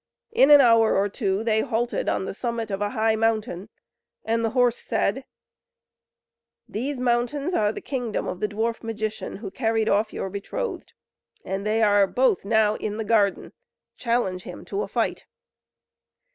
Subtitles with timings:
[0.31, 3.69] In an hour or two they halted on the summit of a high mountain,
[4.25, 5.25] and the horse said:
[6.67, 10.93] "These mountains are the kingdom of the dwarf magician, who carried off your betrothed,
[11.45, 13.53] and they are both now in the garden;
[13.95, 15.27] challenge him to fight."